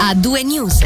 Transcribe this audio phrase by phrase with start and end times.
[0.00, 0.80] a due news.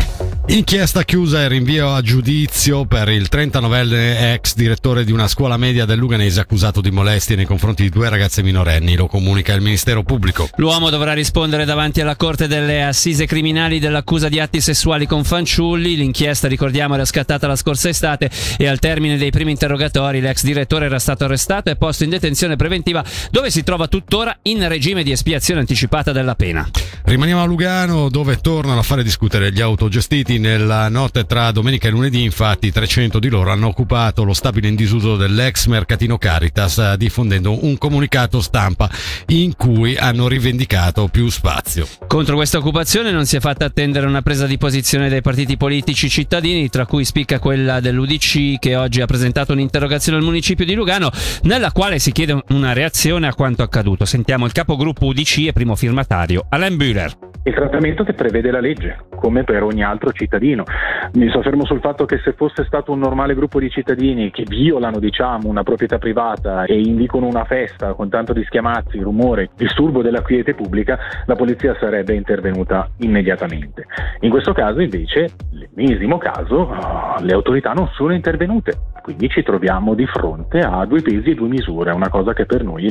[0.46, 5.86] Inchiesta chiusa e rinvio a giudizio per il 39enne ex direttore di una scuola media
[5.86, 10.02] del Luganese accusato di molestie nei confronti di due ragazze minorenni, lo comunica il Ministero
[10.02, 10.50] Pubblico.
[10.56, 15.96] L'uomo dovrà rispondere davanti alla Corte delle Assise Criminali dell'accusa di atti sessuali con fanciulli.
[15.96, 20.84] L'inchiesta, ricordiamo, era scattata la scorsa estate e al termine dei primi interrogatori l'ex direttore
[20.84, 25.10] era stato arrestato e posto in detenzione preventiva dove si trova tuttora in regime di
[25.10, 26.68] espiazione anticipata della pena.
[27.04, 31.90] Rimaniamo a Lugano dove tornano a fare discutere gli autogestiti nella notte tra domenica e
[31.90, 36.96] lunedì, infatti, 300 di loro hanno occupato lo stabile in disuso dell'ex mercatino Caritas, eh,
[36.96, 38.90] diffondendo un comunicato stampa
[39.28, 41.86] in cui hanno rivendicato più spazio.
[42.06, 46.08] Contro questa occupazione non si è fatta attendere una presa di posizione dai partiti politici
[46.08, 51.10] cittadini, tra cui spicca quella dell'UDC che oggi ha presentato un'interrogazione al municipio di Lugano,
[51.42, 54.04] nella quale si chiede una reazione a quanto accaduto.
[54.04, 59.04] Sentiamo il capogruppo UDC e primo firmatario, Alain Bühler il trattamento che prevede la legge,
[59.16, 60.64] come per ogni altro cittadino.
[61.12, 64.98] Mi soffermo sul fatto che se fosse stato un normale gruppo di cittadini che violano,
[64.98, 70.22] diciamo, una proprietà privata e indicano una festa con tanto di schiamazzi, rumore, disturbo della
[70.22, 73.84] quiete pubblica, la polizia sarebbe intervenuta immediatamente.
[74.20, 75.28] In questo caso, invece,
[75.74, 76.74] l'ennesimo caso,
[77.20, 78.93] le autorità non sono intervenute.
[79.04, 82.64] Quindi ci troviamo di fronte a due pesi e due misure, una cosa che per
[82.64, 82.90] noi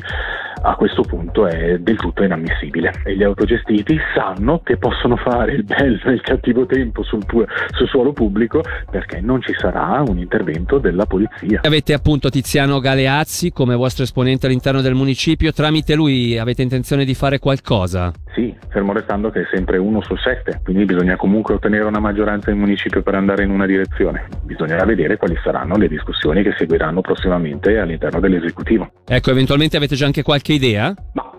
[0.62, 3.02] a questo punto è del tutto inammissibile.
[3.04, 7.88] E gli autogestiti sanno che possono fare il bello e il cattivo tempo sul, sul
[7.88, 8.62] suolo pubblico
[8.92, 11.62] perché non ci sarà un intervento della polizia.
[11.64, 17.16] Avete appunto Tiziano Galeazzi come vostro esponente all'interno del municipio, tramite lui avete intenzione di
[17.16, 18.14] fare qualcosa?
[18.34, 22.50] Sì, fermo restando che è sempre uno su sette, quindi bisogna comunque ottenere una maggioranza
[22.50, 24.28] in municipio per andare in una direzione.
[24.44, 28.92] Bisognerà vedere quali saranno le discussioni che seguiranno prossimamente all'interno dell'esecutivo.
[29.06, 30.94] Ecco, eventualmente avete già anche qualche idea?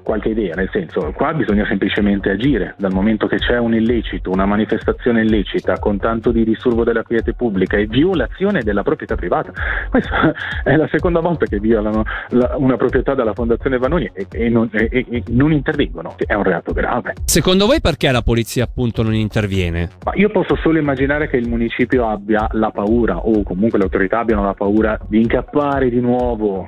[0.04, 4.44] Qualche idea, nel senso, qua bisogna semplicemente agire, dal momento che c'è un illecito, una
[4.44, 9.50] manifestazione illecita con tanto di disturbo della quiete pubblica e violazione della proprietà privata.
[9.88, 14.50] Questa è la seconda volta che violano la, una proprietà della Fondazione Vanoni e, e,
[14.50, 17.14] non, e, e, non, intervengono, è un reato grave.
[17.24, 19.88] Secondo voi perché la polizia appunto non interviene?
[20.04, 24.18] Ma io posso solo immaginare che il municipio abbia la paura o comunque le autorità
[24.18, 26.66] abbiano la paura di incappare di nuovo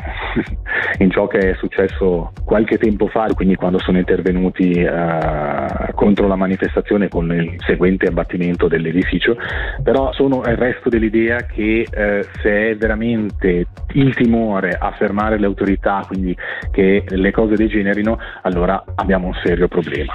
[1.00, 6.36] in ciò che è successo qualche tempo fa quindi quando sono intervenuti eh, contro la
[6.36, 9.36] manifestazione con il seguente abbattimento dell'edificio,
[9.82, 15.46] però sono il resto dell'idea che eh, se è veramente il timore a fermare le
[15.46, 16.36] autorità, quindi
[16.70, 20.14] che le cose degenerino, allora abbiamo un serio problema.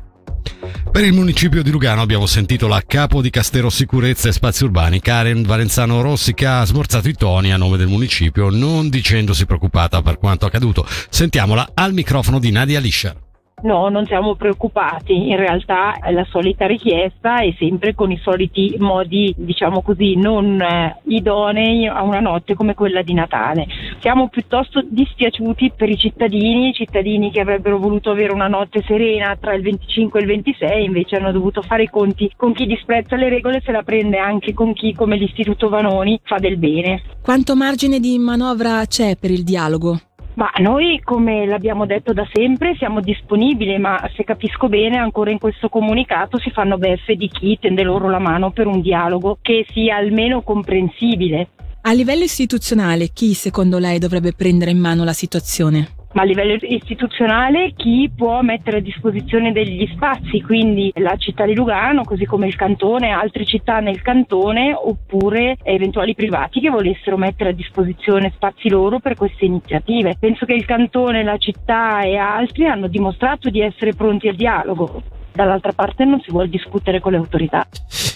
[0.91, 4.99] Per il municipio di Lugano abbiamo sentito la capo di Castero Sicurezza e Spazi Urbani,
[4.99, 10.01] Karen Valenzano Rossi, che ha smorzato i toni a nome del municipio, non dicendosi preoccupata
[10.01, 10.85] per quanto accaduto.
[11.09, 13.30] Sentiamola al microfono di Nadia Lischer.
[13.63, 18.75] No, non siamo preoccupati, in realtà è la solita richiesta e sempre con i soliti
[18.79, 23.67] modi, diciamo così, non eh, idonei a una notte come quella di Natale.
[23.99, 29.37] Siamo piuttosto dispiaciuti per i cittadini, i cittadini che avrebbero voluto avere una notte serena
[29.39, 33.15] tra il 25 e il 26, invece hanno dovuto fare i conti con chi disprezza
[33.15, 37.01] le regole se la prende anche con chi, come l'Istituto Vanoni, fa del bene.
[37.21, 39.99] Quanto margine di manovra c'è per il dialogo?
[40.33, 45.39] Ma noi, come l'abbiamo detto da sempre, siamo disponibili, ma se capisco bene, ancora in
[45.39, 49.65] questo comunicato si fanno beffe di chi tende loro la mano per un dialogo che
[49.71, 51.49] sia almeno comprensibile.
[51.81, 56.00] A livello istituzionale, chi secondo lei dovrebbe prendere in mano la situazione?
[56.13, 61.55] Ma a livello istituzionale chi può mettere a disposizione degli spazi, quindi la città di
[61.55, 67.49] Lugano, così come il cantone, altre città nel cantone, oppure eventuali privati che volessero mettere
[67.49, 70.17] a disposizione spazi loro per queste iniziative.
[70.19, 75.19] Penso che il cantone, la città e altri hanno dimostrato di essere pronti al dialogo
[75.33, 77.65] dall'altra parte non si vuole discutere con le autorità.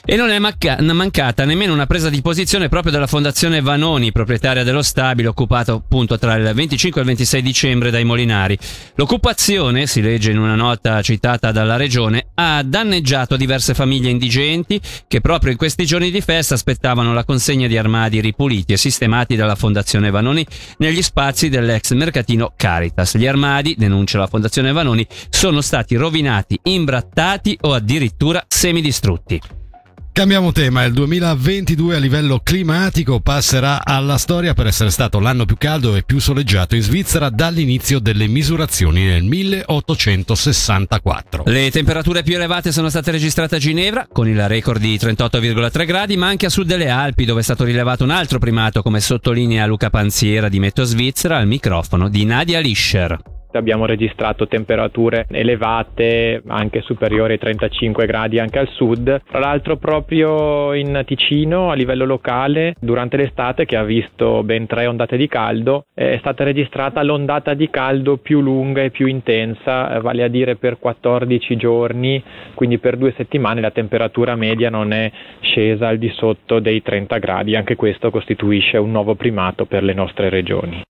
[0.08, 4.64] E non è manca- mancata nemmeno una presa di posizione proprio dalla Fondazione Vanoni, proprietaria
[4.64, 8.58] dello stabile occupato appunto tra il 25 e il 26 dicembre dai Molinari.
[8.96, 15.22] L'occupazione, si legge in una nota citata dalla regione, ha danneggiato diverse famiglie indigenti che
[15.22, 19.56] proprio in questi giorni di festa aspettavano la consegna di armadi ripuliti e sistemati dalla
[19.56, 20.46] Fondazione Vanoni
[20.78, 23.18] negli spazi dell'ex mercatino Caritas.
[23.18, 27.05] Gli armadi, denuncia la Fondazione Vanoni, sono stati rovinati, imbrattati
[27.62, 29.42] o addirittura semidistrutti.
[30.16, 35.58] Cambiamo tema, il 2022 a livello climatico passerà alla storia per essere stato l'anno più
[35.58, 41.44] caldo e più soleggiato in Svizzera dall'inizio delle misurazioni nel 1864.
[41.48, 46.16] Le temperature più elevate sono state registrate a Ginevra con il record di 38,3 gradi,
[46.16, 49.66] ma anche a sud delle Alpi dove è stato rilevato un altro primato come sottolinea
[49.66, 53.35] Luca Panziera di Meteo Svizzera al microfono di Nadia Lischer.
[53.58, 59.22] Abbiamo registrato temperature elevate, anche superiori ai 35 gradi anche al sud.
[59.30, 64.86] Tra l'altro proprio in Ticino a livello locale durante l'estate che ha visto ben tre
[64.88, 70.24] ondate di caldo è stata registrata l'ondata di caldo più lunga e più intensa, vale
[70.24, 72.22] a dire per 14 giorni,
[72.54, 75.12] quindi per due settimane la temperatura media non è
[75.42, 79.94] scesa al di sotto dei 30 gradi, anche questo costituisce un nuovo primato per le
[79.94, 80.82] nostre regioni.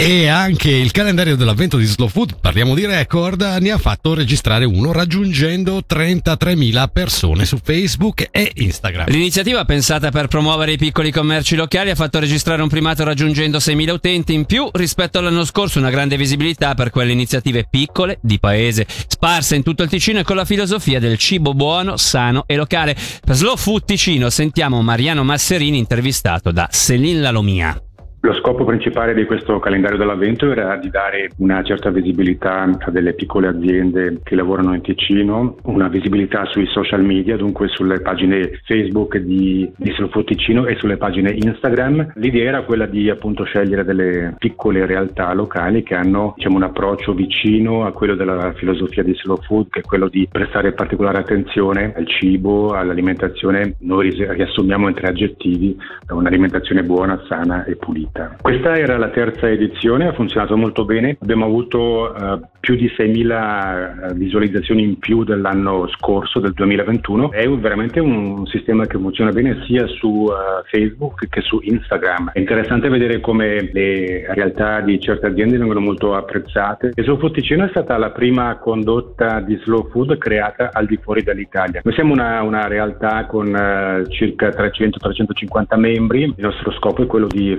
[0.00, 4.64] E anche il calendario dell'avvento di Slow Food, parliamo di record, ne ha fatto registrare
[4.64, 9.08] uno raggiungendo 33.000 persone su Facebook e Instagram.
[9.08, 13.90] L'iniziativa pensata per promuovere i piccoli commerci locali ha fatto registrare un primato raggiungendo 6.000
[13.90, 18.86] utenti in più rispetto all'anno scorso, una grande visibilità per quelle iniziative piccole, di paese,
[19.08, 22.94] sparse in tutto il Ticino e con la filosofia del cibo buono, sano e locale.
[23.24, 27.82] Per Slow Food Ticino sentiamo Mariano Masserini intervistato da Selin Lalomia.
[28.20, 33.12] Lo scopo principale di questo calendario dell'avvento era di dare una certa visibilità a delle
[33.12, 39.18] piccole aziende che lavorano in Ticino, una visibilità sui social media, dunque sulle pagine Facebook
[39.18, 42.14] di, di Slow Ticino e sulle pagine Instagram.
[42.16, 47.14] L'idea era quella di appunto scegliere delle piccole realtà locali che hanno diciamo, un approccio
[47.14, 51.94] vicino a quello della filosofia di Slow Food, che è quello di prestare particolare attenzione
[51.94, 53.76] al cibo, all'alimentazione.
[53.82, 55.76] Noi riassumiamo in tre aggettivi
[56.08, 58.36] un'alimentazione buona, sana e pulita vita.
[58.40, 64.10] Questa era la terza edizione, ha funzionato molto bene, abbiamo avuto uh, più di 6.000
[64.10, 67.30] eh, visualizzazioni in più dell'anno scorso, del 2021.
[67.30, 70.32] È veramente un sistema che funziona bene sia su uh,
[70.70, 72.30] Facebook che su Instagram.
[72.32, 76.92] È interessante vedere come le realtà di certe aziende vengono molto apprezzate.
[76.94, 80.98] E Slow Food Ticino è stata la prima condotta di slow food creata al di
[81.02, 81.80] fuori dall'Italia.
[81.84, 87.26] Noi siamo una, una realtà con uh, circa 300-350 membri, il nostro scopo è quello
[87.26, 87.56] di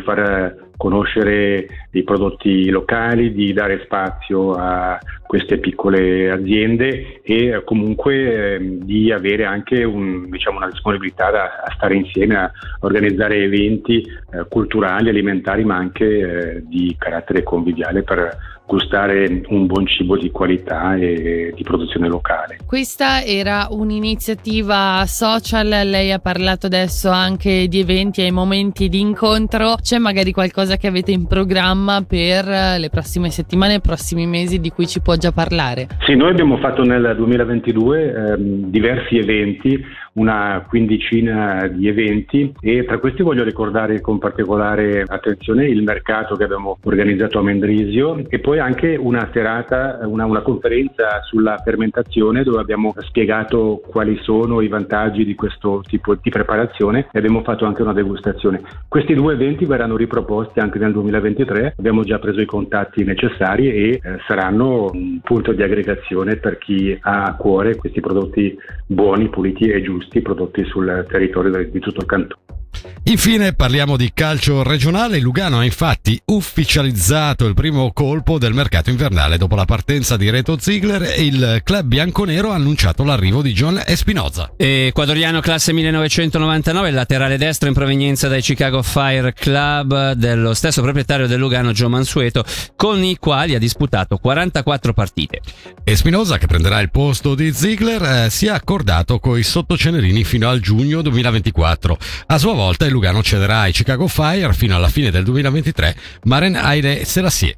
[0.79, 4.97] conoscere i prodotti locali, di dare spazio a
[5.27, 11.71] queste piccole aziende e comunque eh, di avere anche un, diciamo, una disponibilità da, a
[11.75, 18.37] stare insieme, a organizzare eventi eh, culturali, alimentari ma anche eh, di carattere conviviale per
[18.69, 22.59] gustare un buon cibo di qualità e di produzione locale.
[22.67, 29.75] Questa era un'iniziativa social, lei ha parlato adesso anche di eventi e momenti di incontro,
[29.81, 34.69] c'è magari qualcosa che avete in programma per le prossime settimane, i prossimi mesi di
[34.69, 35.87] cui ci può già parlare?
[36.05, 39.83] Sì, noi abbiamo fatto nel 2022 ehm, diversi eventi,
[40.19, 46.43] una quindicina di eventi e tra questi voglio ricordare con particolare attenzione il mercato che
[46.43, 52.59] abbiamo organizzato a Mendrisio e poi anche una serata, una, una conferenza sulla fermentazione dove
[52.59, 57.81] abbiamo spiegato quali sono i vantaggi di questo tipo di preparazione e abbiamo fatto anche
[57.81, 58.61] una degustazione.
[58.87, 63.89] Questi due eventi verranno riproposti anche nel 2023, abbiamo già preso i contatti necessari e
[63.91, 69.69] eh, saranno un punto di aggregazione per chi ha a cuore questi prodotti buoni, puliti
[69.69, 72.58] e giusti prodotti sul territorio di tutto il cantone.
[73.03, 75.19] Infine parliamo di calcio regionale.
[75.19, 80.57] Lugano ha infatti ufficializzato il primo colpo del mercato invernale dopo la partenza di Reto
[80.59, 84.51] Ziegler il club bianconero ha annunciato l'arrivo di John Espinoza.
[84.55, 91.39] Ecuadoriano classe 1999, laterale destro in provenienza dai Chicago Fire Club dello stesso proprietario del
[91.39, 92.43] Lugano Joe Mansueto,
[92.75, 95.41] con i quali ha disputato 44 partite.
[95.83, 100.59] Espinoza, che prenderà il posto di Ziegler, eh, si è accordato coi sottocenerini fino al
[100.59, 101.97] giugno 2024.
[102.27, 106.55] A sua volta il Lugano cederà ai Chicago Fire fino alla fine del 2023 Maren
[106.55, 107.57] Aire Selassie.